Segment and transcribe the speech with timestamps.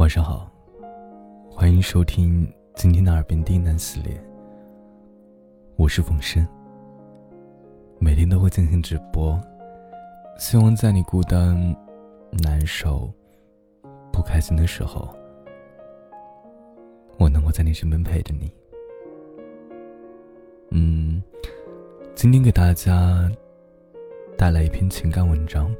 [0.00, 0.50] 晚上好，
[1.50, 4.18] 欢迎收听今天的耳边低喃系列。
[5.76, 6.42] 我是冯生，
[7.98, 9.38] 每天都会进行直播，
[10.38, 11.54] 希望在你孤单、
[12.30, 13.12] 难受、
[14.10, 15.06] 不开心的时候，
[17.18, 18.50] 我能够在你身边陪着你。
[20.70, 21.22] 嗯，
[22.14, 23.30] 今天给大家
[24.38, 25.70] 带来一篇情感文章。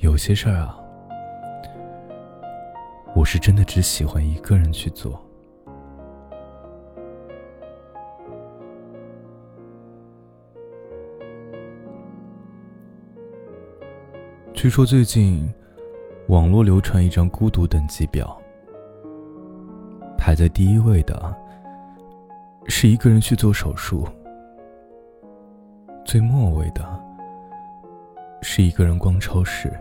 [0.00, 0.84] 有些事儿啊。
[3.26, 5.20] 是真的只喜欢一个人去做。
[14.54, 15.52] 据说最近，
[16.28, 18.40] 网络流传一张孤独等级表，
[20.16, 21.36] 排在第一位的
[22.68, 24.06] 是一个人去做手术，
[26.04, 26.88] 最末位的
[28.40, 29.72] 是一个人逛超市。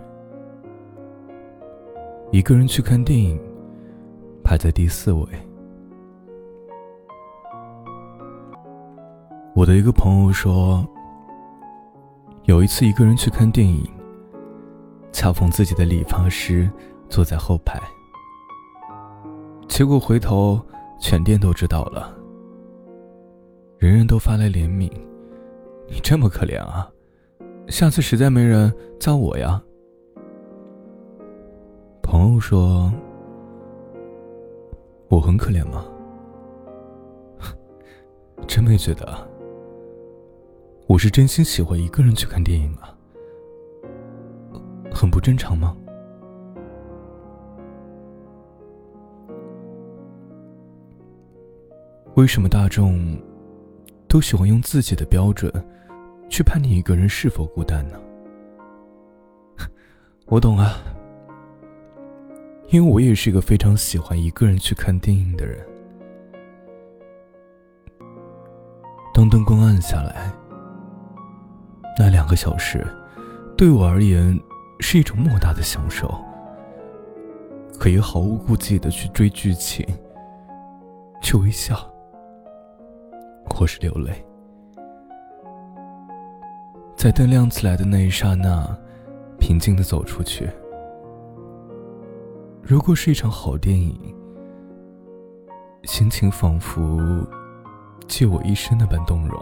[2.36, 3.40] 一个人去看电影，
[4.44, 5.26] 排在第四位。
[9.56, 10.86] 我的一个朋友说，
[12.44, 13.90] 有一次一个人去看电影，
[15.14, 16.70] 恰逢自己的理发师
[17.08, 17.80] 坐在后排，
[19.70, 20.60] 结果回头
[21.00, 22.14] 全店都知道了，
[23.78, 24.92] 人人都发来怜悯
[25.88, 26.92] ：“你这么可怜啊，
[27.70, 29.64] 下次实在没人，叫我呀。”
[32.26, 32.92] 朋友说
[35.10, 35.86] ：“我很可怜吗？
[38.48, 39.16] 真没觉得。
[40.88, 42.98] 我是真心喜欢一个人去看电影啊，
[44.92, 45.78] 很不正常吗？
[52.16, 53.16] 为什么大众
[54.08, 55.54] 都喜欢用自己的标准
[56.28, 58.00] 去判定一个人是否孤单呢？
[60.26, 60.78] 我懂啊。”
[62.70, 65.66] 因为我也是一个非常喜欢一个人去看电影的人。
[69.14, 70.32] 当灯光暗下来，
[71.98, 72.86] 那两个小时，
[73.56, 74.38] 对我而言
[74.80, 76.14] 是一种莫大的享受。
[77.78, 79.86] 可以毫无顾忌的去追剧情，
[81.22, 81.78] 去微笑，
[83.46, 84.26] 或是流泪。
[86.96, 88.66] 在灯亮起来的那一刹那，
[89.38, 90.50] 平静的走出去。
[92.68, 93.96] 如果是一场好电影，
[95.84, 97.24] 心情仿佛
[98.08, 99.40] 借我一生那般动容。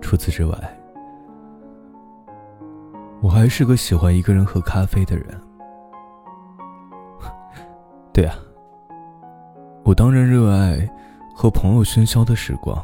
[0.00, 0.56] 除此之外，
[3.20, 5.38] 我还是个喜欢一个人喝咖啡的人。
[8.14, 8.34] 对啊，
[9.84, 10.88] 我当然热爱
[11.34, 12.82] 和朋友喧嚣的时光，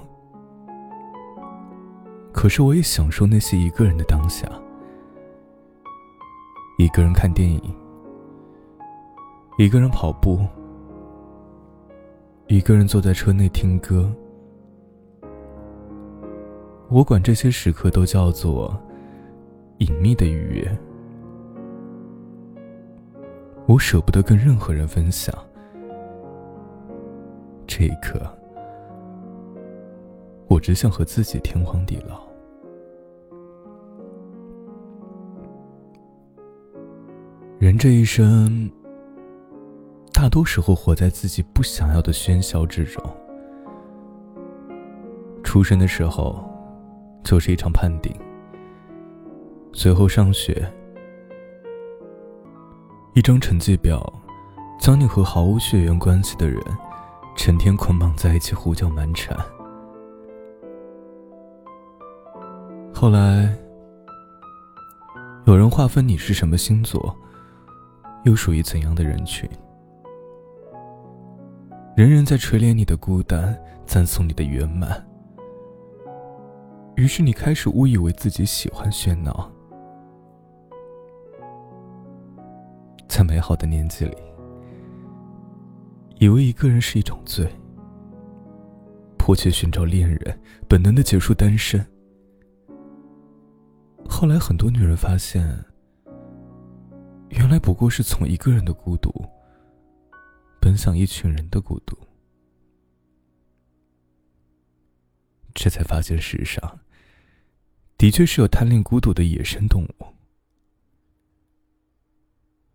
[2.31, 4.47] 可是我也享受那些一个人的当下。
[6.83, 7.63] 一个人看电影，
[9.57, 10.41] 一个人跑步，
[12.49, 14.13] 一个人坐在车内听歌，
[16.89, 18.77] 我管这些时刻都叫做
[19.79, 20.79] 隐秘的愉悦。
[23.67, 25.33] 我舍不得跟任何人分享，
[27.65, 28.21] 这一刻，
[30.49, 32.32] 我只想和自己天荒地老。
[37.63, 38.69] 人这一生，
[40.13, 43.01] 大多时候活在自己不想要的喧嚣之中。
[45.45, 46.45] 出生的时候，
[47.23, 48.13] 就是一场判定；
[49.73, 50.69] 随后上学，
[53.15, 54.13] 一张成绩表，
[54.81, 56.61] 将你和毫无血缘关系的人，
[57.37, 59.39] 成天捆绑在一起，胡搅蛮缠。
[62.93, 63.57] 后来，
[65.45, 67.17] 有人划分你是什么星座。
[68.25, 69.49] 又属于怎样的人群？
[71.97, 75.05] 人人在垂怜你的孤单，赞颂你的圆满。
[76.97, 79.51] 于是你开始误以为自己喜欢喧闹，
[83.09, 84.17] 在美好的年纪里，
[86.19, 87.47] 以为一个人是一种罪，
[89.19, 91.85] 迫切寻找恋人，本能的结束单身。
[94.09, 95.72] 后来很多女人发现。
[97.53, 99.13] 原来不过是从一个人的孤独，
[100.59, 101.95] 奔向一群人的孤独，
[105.53, 106.81] 这才发现世上
[107.99, 110.07] 的确是有贪恋孤独的野生动物，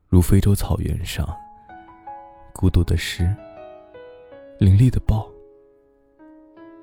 [0.10, 1.28] 如非洲草原上
[2.54, 3.36] 孤独的狮、
[4.60, 5.28] 凌厉的豹，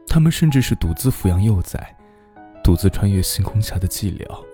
[0.09, 1.97] 他们甚至是独自抚养幼崽、
[2.65, 4.45] 独自穿越星空下的寂寥。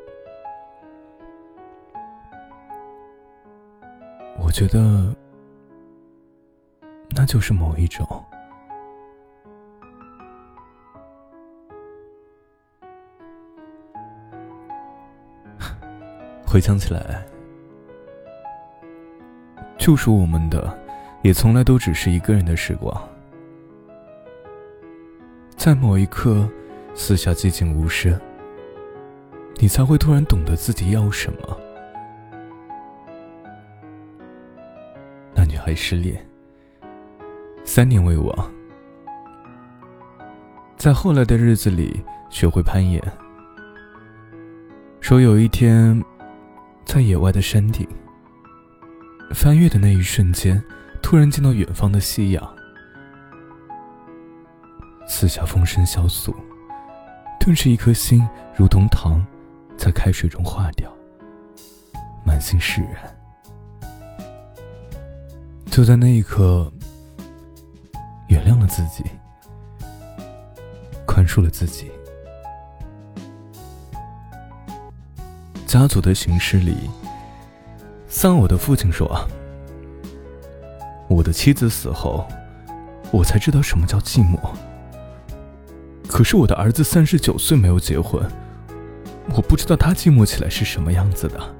[4.50, 5.14] 我觉得，
[7.11, 8.05] 那就是某一种。
[16.44, 17.25] 回想起来，
[19.79, 20.76] 救赎我们的，
[21.23, 22.93] 也从来都只是一个人的时光。
[25.56, 26.50] 在某一刻，
[26.93, 28.20] 四下寂静无声，
[29.58, 31.56] 你才会突然懂得自己要什么。
[35.61, 36.27] 还失恋，
[37.65, 38.51] 三年未亡，
[40.77, 43.03] 在后来的日子里学会攀岩，
[45.01, 46.03] 说有一天，
[46.85, 47.87] 在野外的山顶
[49.35, 50.62] 翻越的那一瞬间，
[51.03, 52.57] 突然见到远方的夕阳。
[55.07, 56.35] 四下风声萧索，
[57.39, 58.27] 顿时一颗心
[58.57, 59.25] 如同糖，
[59.77, 60.91] 在开水中化掉，
[62.25, 63.19] 满心释然。
[65.70, 66.70] 就在那一刻，
[68.26, 69.05] 原谅了自己，
[71.06, 71.90] 宽恕了自己。
[75.67, 76.76] 家族的行事里，
[78.08, 79.08] 丧偶的父亲说
[81.08, 82.26] ：“我的妻子死后，
[83.12, 84.37] 我才知道什么叫寂寞。”
[86.08, 88.20] 可是我的儿子三十九岁没有结婚，
[89.37, 91.55] 我不知道他寂寞起来是什么样子的。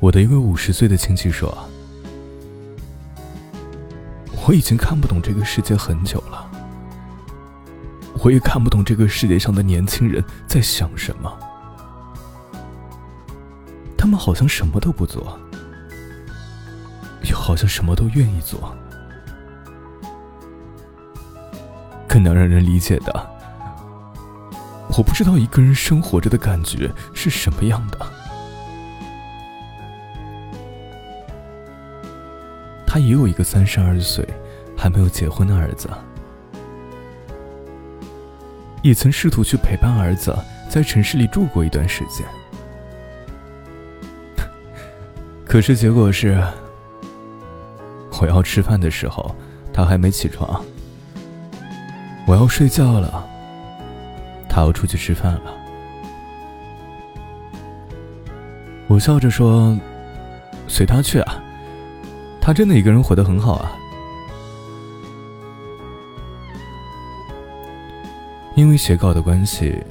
[0.00, 1.52] 我的一位五十岁的亲戚说
[4.46, 6.48] ：“我已经看不懂这个世界很久了，
[8.22, 11.36] 我也看不懂这个世界上的年轻人在想什么。
[13.96, 15.36] 他们好像什么都不做，
[17.28, 18.72] 又好像什么都愿意做。”
[22.06, 23.30] 更难让人理解的，
[24.96, 27.98] 我不知道一个人生活着的感觉是什么样的。
[32.98, 34.26] 也有一个三十二岁
[34.76, 35.88] 还没有结婚的儿子，
[38.82, 40.36] 也曾试图去陪伴儿子
[40.68, 42.26] 在城市里住过一段时间，
[45.44, 46.42] 可是结果是，
[48.20, 49.34] 我要吃饭的时候，
[49.72, 50.64] 他还没起床。
[52.26, 53.26] 我要睡觉了，
[54.48, 55.54] 他要出去吃饭了。
[58.86, 59.78] 我笑着说
[60.68, 61.42] ：“随他去啊，
[62.48, 63.78] 他真的一个人活得很好啊。”
[68.56, 69.84] 因为写稿的关系，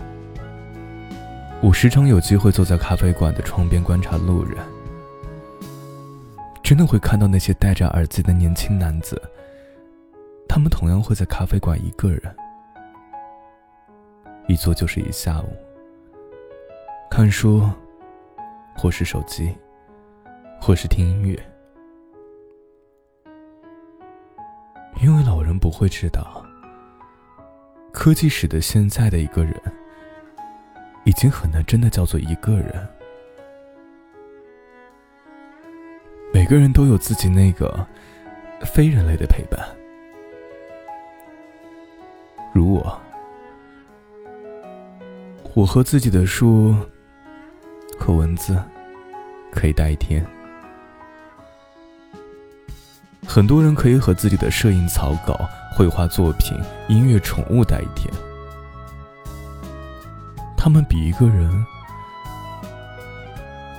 [1.61, 4.57] 我时常有机会坐在咖啡馆的窗边观察路人，
[6.63, 9.21] 真的会看到那些戴着耳机的年轻男子。
[10.49, 12.35] 他们同样会在咖啡馆一个人，
[14.47, 15.55] 一坐就是一下午，
[17.07, 17.69] 看书，
[18.75, 19.55] 或是手机，
[20.59, 21.39] 或是听音乐。
[25.07, 26.45] 因为老人不会知道，
[27.93, 29.53] 科技使得现在的一个人，
[31.05, 32.85] 已经很难真的叫做一个人。
[36.33, 37.87] 每个人都有自己那个
[38.65, 39.65] 非人类的陪伴。
[42.53, 43.01] 如我，
[45.53, 46.75] 我和自己的书
[47.97, 48.61] 和文字
[49.53, 50.27] 可以待一天。
[53.27, 56.57] 很多人可以和自己的摄影草稿、绘画作品、
[56.87, 58.11] 音乐、宠物待一天。
[60.55, 61.65] 他们比一个人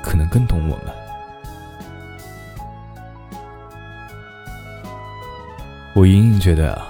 [0.03, 0.95] 可能更懂我们。
[5.95, 6.87] 我隐隐觉得啊。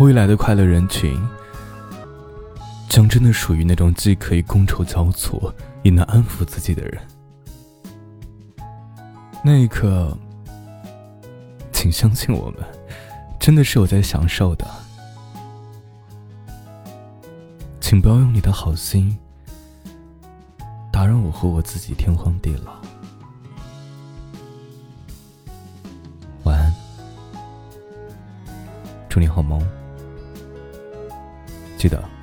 [0.00, 1.16] 未来的快乐人群，
[2.88, 7.00] 将真的属于那种既可以觥筹交错，也能安抚自己的人。
[9.42, 10.14] 那一刻，
[11.86, 12.64] 请相信我们，
[13.38, 14.66] 真的是有在享受的。
[17.80, 19.16] 请不要用你的好心，
[20.92, 22.72] 打扰我和我自己天荒地老。
[26.42, 26.74] 晚安，
[29.08, 29.64] 祝你好梦。
[31.78, 32.15] 记得。